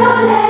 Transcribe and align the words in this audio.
so. 0.00 0.49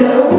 do 0.00 0.29